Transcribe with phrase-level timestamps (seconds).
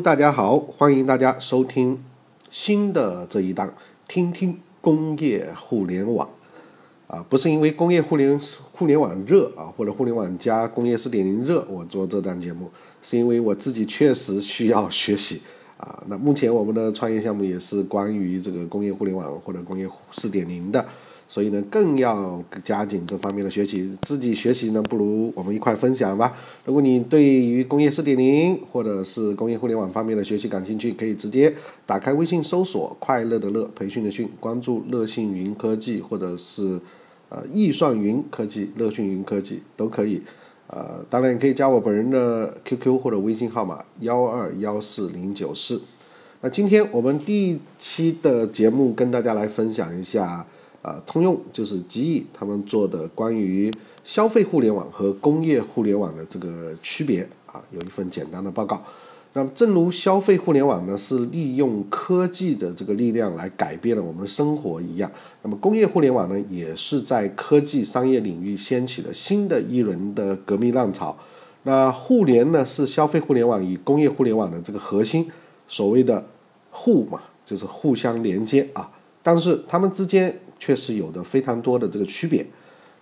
[0.00, 1.98] 大家好，欢迎大家收听
[2.50, 3.74] 新的这一档，
[4.06, 6.28] 听听工业互联网。
[7.08, 8.38] 啊，不是因为工业互联
[8.72, 12.70] 互联网热啊，或者互联网加工业四点零热，我做这档节目，
[13.02, 15.42] 是因为我自己确实需要学习
[15.78, 16.00] 啊。
[16.06, 20.84] 那目前我们的创业项目也是关于这个工业互联网或者工业四点零的。
[21.28, 23.94] 所以呢，更要加紧这方面的学习。
[24.00, 26.34] 自己学习呢，不如我们一块分享吧。
[26.64, 36.80] 如果你对于工业四点零或者是工业互联网方面的学习感兴趣，可以直接打开微信搜索“快乐的乐培训的训”，关注乐信云科技或者是
[37.28, 40.22] 呃易算云科技、乐讯云科技都可以。
[40.68, 45.82] 呃，当然也可以加我本人的 QQ 或者微信号码幺二幺四零九四。
[46.40, 50.46] 那今天我们第一期的节目跟大家来分享一下。
[50.80, 58.82] 啊，通用就是极易他们做的关于消费互联网和工业互联网的这个区别啊，有一份简单的报告。
[59.34, 65.10] 那么，正如消费互联网呢是利用科技的这个力量来改变了我们的生活一样，
[65.42, 71.14] 那么工业互联网呢也是在科技商业领域掀起了新的一轮的革命浪潮。
[71.64, 75.30] 那互联呢是消费互联网与工业互联网的这个核心，
[75.66, 76.24] 所谓的
[76.70, 78.90] 互嘛，就是互相连接啊，
[79.22, 80.40] 但是它们之间。
[80.58, 82.44] 确实有的非常多的这个区别，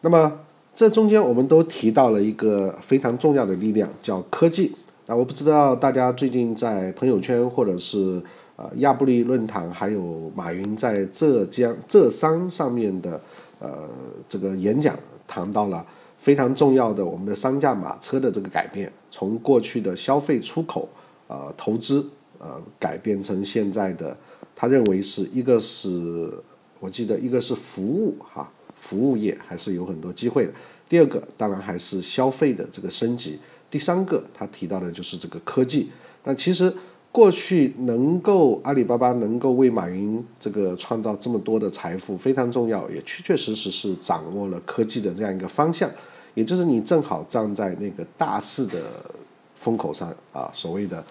[0.03, 0.41] 那么
[0.75, 4.73] 这中间我们都提到了一个非常重要的力量，叫科技。
[5.07, 8.23] 啊，我不知道大家最近在朋友圈或者是
[8.57, 13.21] 呃亚布力论坛，还有马云在浙江浙商上面的
[13.59, 13.89] 呃
[14.29, 14.95] 这个演讲，
[15.27, 15.87] 谈到了
[16.19, 20.89] 非常重要的我们的三驾马车的这个改变，从过去的消费出口
[21.29, 22.07] 呃投资
[22.39, 24.15] 呃改变成现在的，
[24.55, 26.31] 他认为是一个是。
[26.81, 30.53] 我记得一个是服务哈，服务业还是有很多机会的。
[30.89, 33.39] 第二个当然还是消费的这个升级。
[33.69, 35.91] 第三个他提到的就是这个科技。
[36.25, 36.73] 那其实
[37.11, 45.91] 过去能够阿里巴巴能够为马云这个创造这么多的财富非常重要，也确确实实是掌握了科技的这样一个方向。
[46.35, 48.83] 也就是你正好站在那个大势的
[49.55, 51.03] 风口上啊，所谓的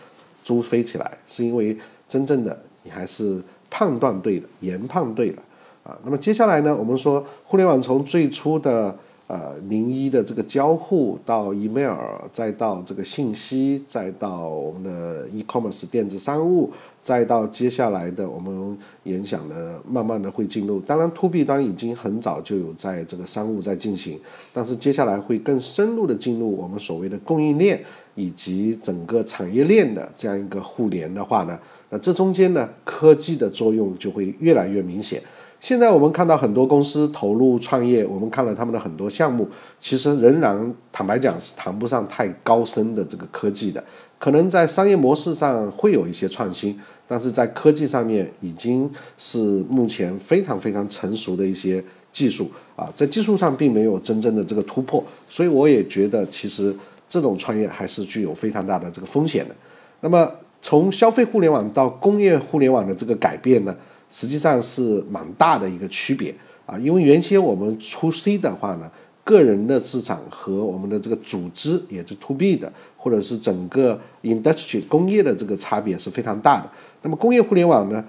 [0.44, 1.76] 猪飞起来，是因为
[2.08, 5.42] 真正的你还是判断对了，研判对了。
[5.86, 6.76] 啊，那么接下来呢？
[6.76, 8.98] 我们说互联网从最初的
[9.28, 11.96] 呃零一的这个交互，到 email，
[12.34, 16.72] 再到这个信息，再到我们的 e-commerce 电子商务，
[17.04, 20.80] 再到接下来的我们联想的，慢慢的会进入。
[20.80, 24.20] 当然，to B 端已经很早就有在这个商务在进行，
[24.52, 27.80] 但是接下来会更深入的进入我们所谓的供应链
[28.16, 31.60] 以及整个产业链的这样一个互联的话呢，
[31.92, 35.22] 那这中间呢，科技的作用就会越来越明显。
[35.62, 39.48] 现在我们看到很多公司投入创业，我们看了他们的很多项目，
[39.80, 43.84] 其实仍然坦白讲是谈不上太高深的这个科技的，
[44.20, 49.40] 可能在商业模式上会有一些创新，但是在科技上面已经是
[49.72, 56.76] 目前非常非常成熟的一些技术啊，在技术上并没有真正的这个突破，所以我也觉得其实
[57.10, 59.56] 这种创业还是具有非常大的这个风险的。
[60.02, 63.76] 那么从消费互联网到工业互联网的这个改变呢？
[64.16, 66.34] 实际上是蛮大的一个区别
[66.66, 68.90] 啊，因为原先我们出 C 的话呢，
[69.26, 76.70] 个人的市场和我们的这个组织，也是 To B 的，或者是整个 industry 工业的这个差别是非常大的。
[77.02, 78.06] 那么工业互联网呢，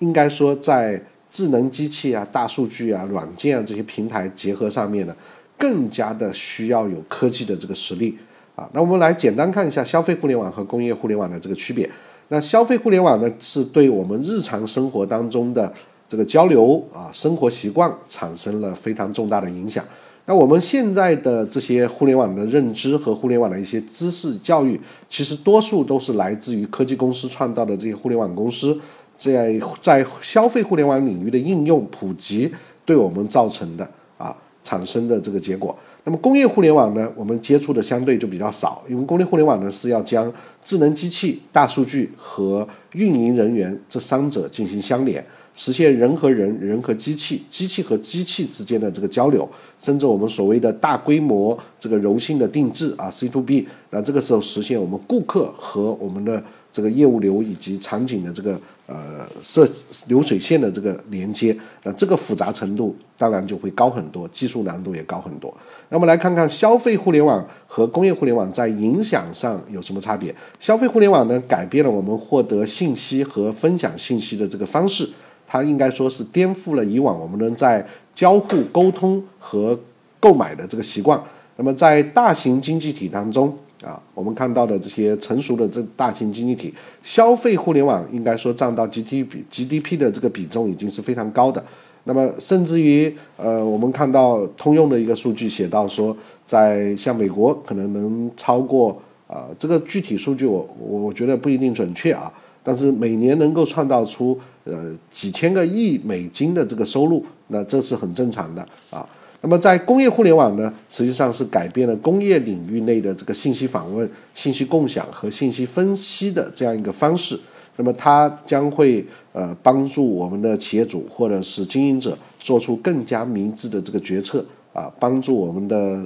[0.00, 5.16] 应该说在智能机器啊、大数据啊、软件啊这些平台结合上面呢，
[5.56, 8.14] 更加的需要有科技的这个实力
[8.54, 8.68] 啊。
[8.74, 11.88] 那我们来简单看一下消费互联网和工业互联网的这个区别。
[12.28, 15.72] 那消费互联网呢，是对我们日常生活当中的
[16.08, 19.84] 这个交流啊，生活习惯产生了非常重大的影响。
[20.28, 28.76] 那我们现在的这些互联网的认知和互联网的一些知识教育，其实多数都是来自于科技公司创造的这些互联网公司，
[29.16, 32.52] 在在消费互联网领域的应用普及，
[32.84, 33.88] 对我们造成的
[34.18, 35.76] 啊产生的这个结果。
[36.06, 40.32] 那么工业互联网呢，我们接触的相对就比较少，因为工业互联网呢是要将
[40.62, 49.48] 智能机器、大数据和运营人员这三者进行相连，实现人和人、人和机器、机器和机器之间的这个交流，
[49.80, 56.40] 甚至我们所谓的大规模这个柔性的定制啊，C to B，那这个时候实现我们顾客和我们的。
[56.76, 59.66] 这个业务流以及场景的这个呃设
[60.08, 65.56] 流水线的这个连接，那这个复杂程度当然就会高很多，技术难度也高很多。
[65.88, 70.34] 那么来看看消费互联网和工业互联网在影响上有什么差别？
[70.60, 75.08] 消费互联网呢，改变了我们获得信息和分享信息的这个方式，
[75.46, 79.80] 它应该说是颠覆了以往我们能在交互沟通和
[80.20, 81.18] 购买的这个习惯。
[81.56, 83.56] 那么在大型经济体当中。
[83.86, 86.74] 啊，我们看到的这些成熟的这大型经济体，
[87.04, 91.64] 消费互联网应该说占到 GDP GDP 的这个比重已经是非常高的。
[92.02, 102.32] 那么甚至于呃，我们看到通用的一个数据写到说，在像美国可能能超过啊，这个具体数据我我觉得不一定准确啊，
[102.64, 109.08] 但是每年能够创造出呃几千个亿美金的这个收入，那这是很正常的啊。
[109.46, 117.38] 那么在工业互联网呢，实际上是改变了工业领域内的这个信息访问、信息共享和信息分析的这样一个方式。
[117.76, 126.04] 那么它将会呃帮助我们的企业主或者是经营者做出更加明智的这个决策啊，帮助我们的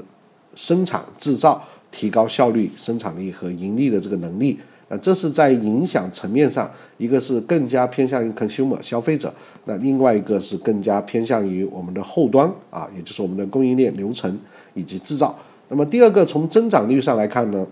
[0.54, 4.58] 生产制造提高效率、生产力和盈利的这个能力。
[4.92, 9.32] 那这是在影响层面上，一个是更加偏向于 consumer 消费者，
[9.66, 14.36] 那另外一个是更加偏向于我们的后端啊，也就是我们的供应链流程
[14.74, 15.38] 以及制造。
[15.68, 17.64] 那么第二个从增长率上来看呢，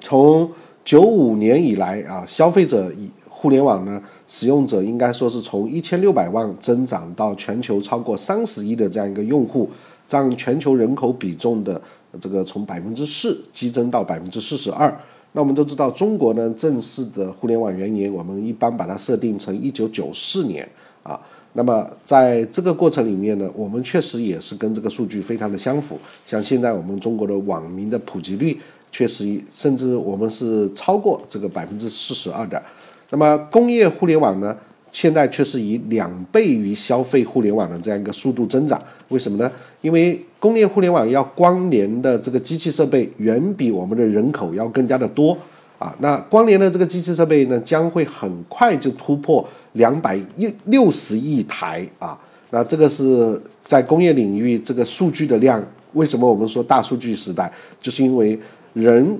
[0.00, 0.48] 从
[0.84, 9.68] 九五年以来啊，消费者以互联网呢使用者应该说是从一千六百万增长到全球超过三十亿的这样一个用户，
[10.06, 11.82] 占全球人口比重的
[12.20, 14.96] 这个从百分之四激增到百分之四十二。
[15.32, 20.68] 那我们都知道，中国呢正式的互联网元年，我们一般把它设定成一九九四年
[21.02, 21.20] 啊。
[21.52, 25.98] 那么在这个过程里面呢，我们确实也是跟这个数据非常的相符。
[26.24, 28.58] 像现在我们中国的网民的普及率，
[28.92, 32.62] 确实甚至我们是超过这个百分之四十二的。
[33.10, 34.56] 那么工业互联网呢？
[34.92, 39.50] 现在却是以两倍于消费互联网的这样一个速度增长，为什么呢？
[39.80, 45.36] 因为工业互联网要关联的这个机器设备远比我们的人口要更加的多
[45.78, 45.94] 啊。
[46.00, 52.18] 那关联的这个机器设备呢，将会很快就突破两百亿六十亿台啊。
[52.50, 57.52] 那这个是在工业领域这个数据的量，为什么我们说大数据时代？
[57.80, 58.38] 就是因为
[58.72, 59.18] 人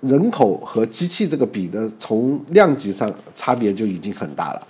[0.00, 4.66] 人口和机器这个比的从量级上差别就已经很大了。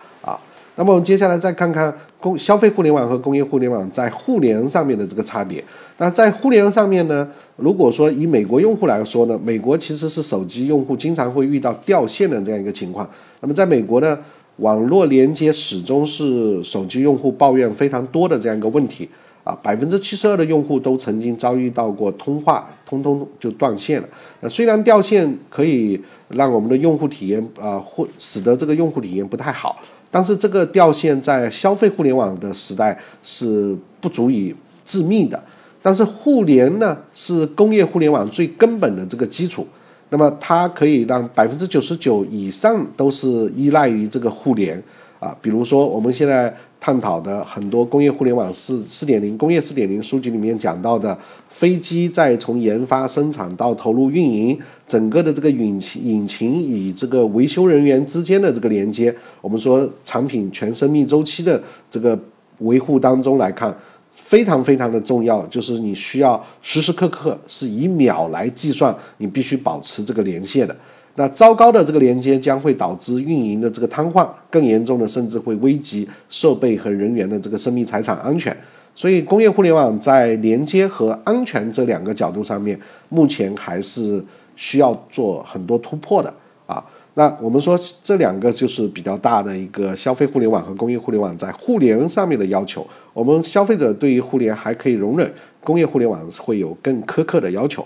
[0.77, 5.63] 那么我们接下来再看看工消费互联网和工业互联网在互联上面的这个差别。
[5.99, 13.09] 那在互联上面呢，如果说以美国用户来说呢，美国其实是手机用户经常会遇到掉线的这样一个情况。
[13.41, 14.19] 那么在美国呢，
[14.57, 19.09] 网络连接始终是手机用户抱怨非常多的这样一个问题
[19.45, 24.09] 啊，百分之七十二的用户都曾经遭遇到过通话通通就断线了。
[24.41, 26.01] 那虽然掉线可以
[26.31, 29.81] 让我们的用户体验啊，或使得这个用户体验不太好。
[30.15, 35.43] 但是这个掉线在消费互联网的时代是不足以致命的，
[35.83, 39.67] 但是互联呢是工业互联网最根本的这个基础，
[40.11, 43.27] 那么它可以让百分之九十九以上都是
[43.57, 44.81] 依赖于这个互联。
[45.25, 51.17] 啊，比如说我们现在探讨的很多工业互联网四四点零、工业四点零书籍里面讲到的，
[51.49, 62.19] 飞机在从研发生产到投入运营，整个的这个引擎引擎与这个维修人员之间的这个连接，我们说产品全生命周期的这个
[62.59, 63.75] 维护当中来看，
[64.11, 70.77] 非常非常的重要，就是你需要时时刻刻是以秒来计算，你必须保持这个连线的。
[71.17, 78.57] 那糟糕的这个连接将会导致运营的这个瘫痪，更严重的甚至会危及设备和人员的这个生命财产安全。
[78.97, 82.79] 所以，工业互联网在连接和安全这两个角度上面，
[83.09, 84.23] 目前还是
[84.57, 86.33] 需要做很多突破的
[86.67, 86.85] 啊。
[87.15, 92.85] 那我们说这两个就是比较大的一个消费互联网和工业互联网在互联上面的要求。
[93.13, 97.85] 我们消费者对于互联还可以容忍，工业互联网会有更苛刻的要求。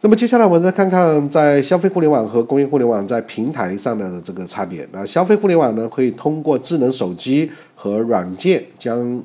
[0.00, 4.86] 那么接下来我们再看看，在消费互联网和工业互联网在平台上的这个差别。
[4.92, 9.20] 那消费互联网呢，可以通过智能手机和软件将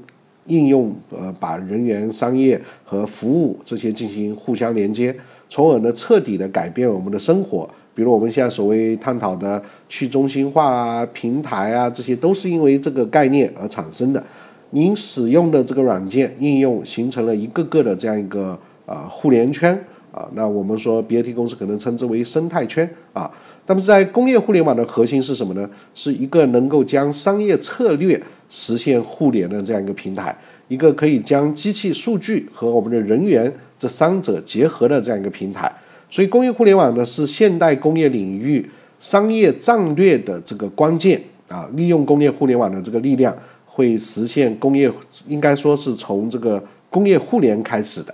[0.47, 5.15] 应用呃把人员、商业和服务这些进行互相连接，
[5.47, 7.69] 从而呢彻底的改变我们的生活。
[7.93, 14.23] 比如我们现在所谓探讨的去中心化啊、平台啊，这些都是因为这个概念而产生的。
[14.71, 19.79] 您使用的这个软件应用形成了一个个的这样一个呃互联圈。
[20.13, 23.29] 啊，那我们说 BAT 公司可能称之为生态圈啊。
[23.65, 25.67] 那么在工业互联网的核心是什么呢？
[25.95, 35.71] 是一个能够将商业策略实现互联的这样一个平台，一个可以将机器、数据和我们的人员这三者结合的这样一个平台。
[36.11, 38.63] 所以，工业互联网呢是现代工业领域
[38.99, 41.67] 商业战略的这个关键啊。
[41.73, 44.91] 利用工业互联网的这个力量，会实现工业，
[45.27, 48.13] 应该说是从这个工业互联开始的。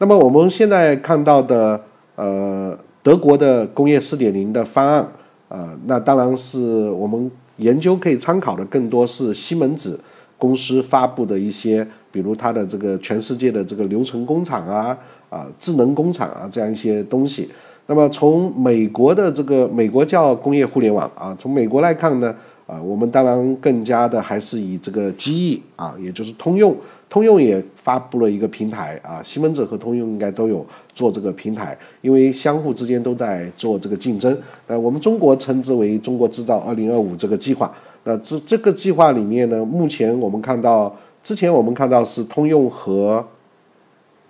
[0.00, 1.80] 那么我们现在看到的，
[2.14, 5.08] 呃，德国的工业四点零的方案，
[5.48, 9.98] 呃，那当然是我们研究可以参考的，更多是西门子
[10.38, 14.96] 公司发布的一些，比如它的这个全世界的这个流程工厂啊，
[15.30, 17.50] 啊，智能工厂啊这样一些东西。
[17.86, 22.32] 那么从美国的这个美国叫工业互联网啊，从美国来看呢，
[22.68, 26.76] 啊，我们当然更加的还是以这个机翼啊，也就是通用，
[27.08, 34.36] 通用也发布了一个平台啊，西门子和通用应该都有做这个平台，因为相互之间都在做这个竞争。
[34.66, 37.72] 呃，我们中国称之为中国制造二零二五这个计划。
[38.04, 43.24] 那这这个计划里面呢，目前我们看到，之前我们看到是通用和。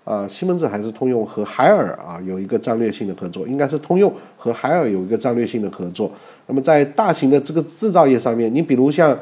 [0.04, 6.10] 啊，西门子还是通用和海尔啊有一个战略性的合作，应该是通用和海尔有一个战略性的合作。
[6.46, 9.14] 那么在大型的这个制造业上面，你比如像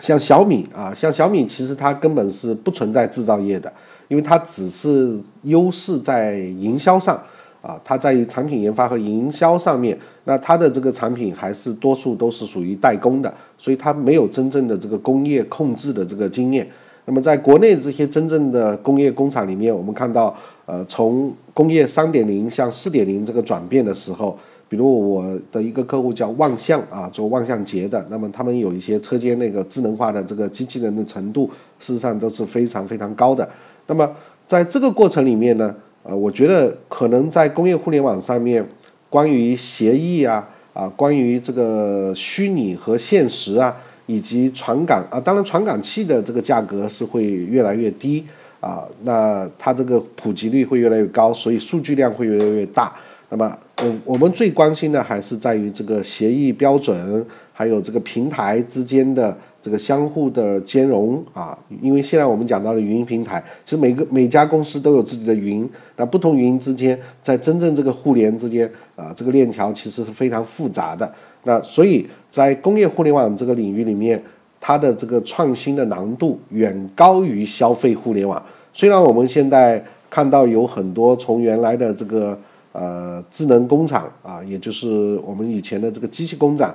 [0.00, 3.72] 像小米啊，像小米其实它根本是不存在制造业的，
[4.08, 7.22] 因为它只是优势在营销上
[7.62, 16.66] 啊，它在于产品研发和营销上面，那它的这个产品还是多数都是属于代工的，所以它没有真正的这个工业控制的这个经验。
[17.06, 20.32] 那么，在国内这些真正的工业工厂里面，我们看到，
[20.66, 24.38] 呃，从工业三点零向四点零这个转变的时候，
[24.70, 31.50] 比如我的一个客户叫万向啊，做万向节的，那么他们有一些车间那个智能化的这个机器人的程度，
[31.80, 33.46] 事实上都是非常非常高的。
[33.88, 34.08] 那么
[34.46, 35.74] 在这个过程里面呢，
[36.04, 38.64] 呃，我觉得可能在工业互联网上面，
[39.08, 43.76] 关于协议啊，啊，关于这个虚拟和现实啊。
[44.06, 48.24] 以及传感啊，当然传感器的这个价格是会越来越低
[48.58, 52.92] 啊，那它这个普及率会越来越高，所以数据量会越来越大。
[53.32, 61.56] 那么，我我们最关心的还是在于这个协议标准，还有这个平台之间的这个相互的兼容啊。
[61.80, 71.08] 因为现在我们讲到了云平台，其实每个每家公司都有自己的云，那不同云之间在真正这个互联之间啊，这个链条其实是非常复杂的。
[71.44, 74.20] 那所以在工业互联网这个领域里面，
[74.60, 78.42] 它的这个创新的难度远高于消费互联网。
[78.72, 82.36] 虽然我们现在看到有很多从原来的这个。
[82.72, 86.72] 呃，智能工厂啊，也就是我们以前的这个机器工厂，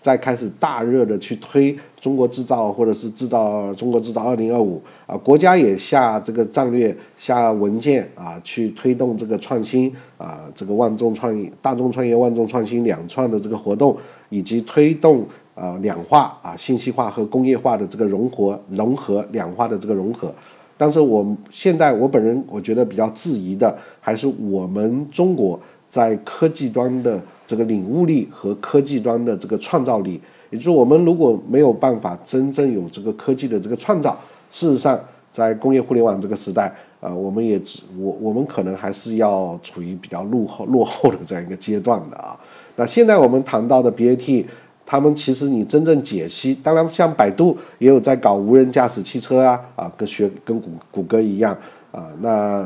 [0.00, 13.96] 在开始大热的去推中国制造，或者是制造中国制造二零二五啊，国家也下这个战略、下文件啊，去推动这个创新啊，这个万众创业、大众创业、万众创新两创的这个活动，
[14.30, 15.24] 以及推动
[15.54, 20.34] 啊两化啊信息化和工业化的这个融合、融合两化的这个融合。
[20.78, 30.20] 但是我现在我本人我觉得比较质疑的，还是我们中国在科技端的这个领悟力和科技端的这个创造力。
[30.50, 34.18] 也就是我们如果没有办法真正有这个科技的这个创造，
[34.50, 34.98] 事实上
[35.32, 42.38] 在工业互联网这个时代，啊，我们也只我我们可能还是要处于比较落后落后的这样一个阶段的啊。
[42.76, 44.44] 那现在我们谈到的 BAT。
[44.86, 51.52] 他们其实你真正解析，当然像百度也有在搞无人驾驶汽车啊，啊，跟学跟谷谷歌一样
[51.90, 52.64] 啊，那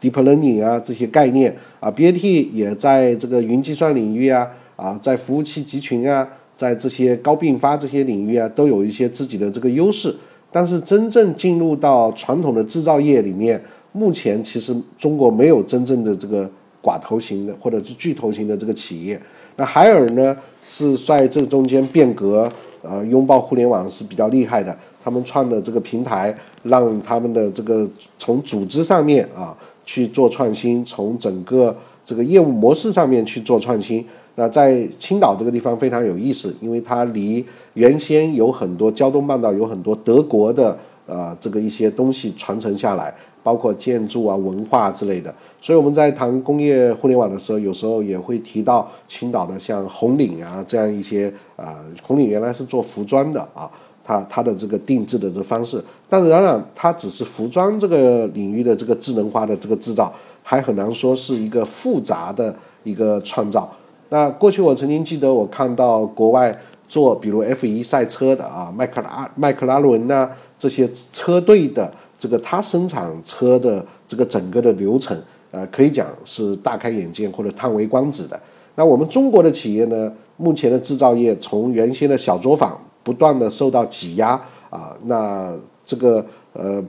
[0.00, 10.14] deep learning 啊这些概念啊，BAT 也在这个云计算领域啊，啊，在服务器集群啊，在这些高并发这些领域啊，都有一些自己的这个优势。
[10.52, 16.48] 但是真正进入到传统的制造业里面，目前其实中国没有真正的这个
[16.80, 19.20] 寡头型的或者是巨头型的这个企业。
[19.56, 20.36] 那海尔呢？
[20.64, 22.50] 是在这中间变革，
[22.82, 24.74] 呃，拥抱互联网是比较厉害的。
[25.02, 26.32] 他们创的这个平台，
[26.62, 29.54] 让他们的这个从组织上面啊
[29.84, 34.06] 去做创新，从整个这个业务模式上面去做创新。
[34.36, 37.44] 那在青岛这个地方非常有意思，因为它离
[37.74, 43.14] 原先有很多胶东半岛有很多德国的呃这个一些东西传承下来。
[43.44, 53.68] 包括建筑啊、文化之类的，所以我们在谈工业互联网的时候，有时候也会提到青岛的像红岭啊这样一些啊，红岭原来是做服装的啊，
[54.04, 60.12] 它它的这个定制的这方式，但是然它只是服装这个领域的这个智能化的这个制造，
[60.44, 62.54] 还很难说是一个复杂的
[62.84, 63.68] 一个创造。
[64.10, 66.54] 那过去我曾经记得我看到国外
[66.86, 70.30] 做比如 F1 赛车的啊，迈克拉迈克拉伦呐
[70.62, 71.90] 这些车队的。
[72.22, 78.40] 这个它生产车的这个整个的流程，呃，可以讲是大开眼界或者叹为观止的。
[78.76, 84.40] 那我们中国的企业呢，目前的制造业从原先的小作坊不断的受到挤压
[84.70, 85.52] 啊，那
[85.84, 86.80] 这个呃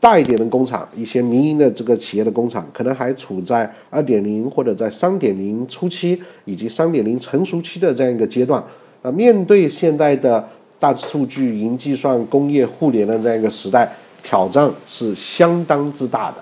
[0.00, 8.64] 大一点的工厂，一些民营的这个企业的工厂，可能还处在二点零或者在三点零初期以及三点零成熟期的这样一个阶段。
[9.02, 13.90] 那面对现在的大数据、云计算、工业互联的这样一个时代。
[14.20, 16.36] 挑战是相当之大的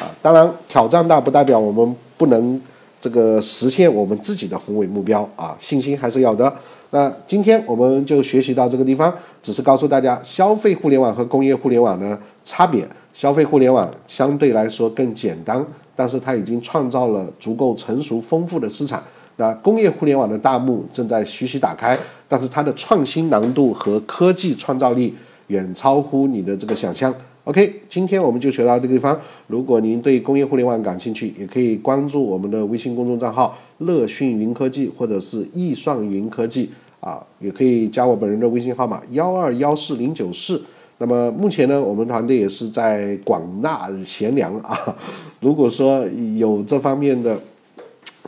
[0.00, 0.06] 啊！
[0.20, 2.60] 当然，挑战大不代表我们不能
[3.00, 5.56] 这个实现我们自己的宏伟目标啊！
[5.58, 6.52] 信心还是有的。
[6.90, 12.86] 那今天我们就学习到这个地方，只是告诉大家消费互联网和工业互联网的差别。
[13.12, 15.64] 消费互联网相对来说更简单
[15.96, 19.02] 但是它已经创造了足够成熟丰富的市场。
[19.36, 21.98] 那工业互联网的大幕正在徐徐打开，
[22.32, 25.14] 但是它的创新难度和科技创造力
[25.48, 27.14] 远超乎你的这个想象。
[27.44, 29.20] OK，今天我们就学到这个地方。
[29.48, 36.70] 如果您对工业互联网感兴趣，也可以关注我们的微信公众账号“乐讯云科技”或者是“易算云科技”
[37.00, 40.62] 啊，也可以加我本人的微信号码幺二幺四零九四。
[40.96, 44.96] 那么目前呢，我们团队也是在广纳贤良啊。
[45.40, 46.02] 如果说
[46.36, 47.38] 有这方面的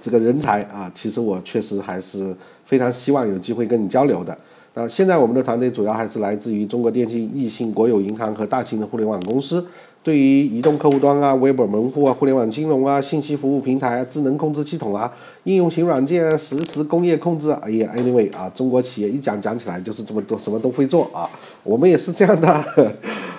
[0.05, 4.37] 这个人才啊，其实我确实还是非常希望有机会跟你交流的。
[4.75, 9.65] 啊，现在我们的团队主要还是来自于中国电信、易信、国有银行和大型的互联网公司。
[10.03, 15.11] 对于移动客户端啊、微本门户啊、互联网金融啊、信息服务平台、啊智能控制系统啊、
[15.45, 21.27] 应用型软件、啊实时工业控制，哎呀，anyway 啊，中国企业一讲讲起来就是这么多，什么都会做啊。
[21.63, 22.95] 我们也是这样的。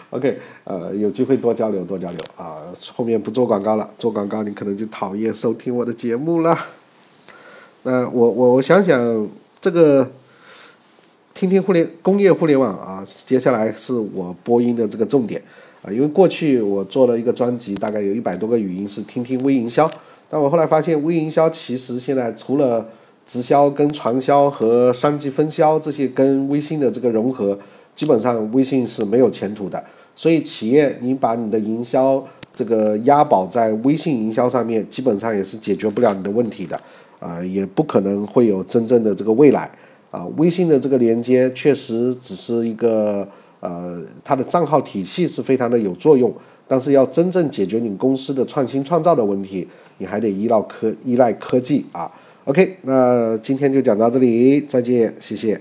[0.10, 2.56] OK，呃，有机会多交流，多交流啊。
[2.94, 6.58] 后面不做广告了，做广告你可能就讨厌收听我的节目了。
[7.84, 9.28] 那我我我想想
[9.60, 10.10] 这个。
[11.38, 15.42] 听听互联工业互联网啊，接下来是我播音的这个重点
[15.82, 19.86] 啊，因为过去我做了一个专辑，大概有一百多个语音是听听微营销，
[20.30, 22.88] 但我后来发现微营销其实现在除了
[23.28, 27.60] 直销跟传销和商机分销这些跟微信的这个融合，
[27.96, 29.84] 基本上微信是没有前途的。
[30.16, 32.24] 所以企业你把你的营销
[32.54, 36.78] 这个押宝在微信营销上面，基本上也是解决不了你的问题的
[37.20, 39.70] 啊，也不可能会有真正的这个未来。
[40.12, 43.28] 啊，微信的这个连接确实只是一个，
[43.60, 46.34] 呃，它的账号体系是非常的有作用，
[46.66, 52.10] 但是要真正解决你公司的创新创造的问题，你还得依赖科依赖科技啊。
[52.46, 55.60] OK，那今天就讲到这里，再见，谢谢。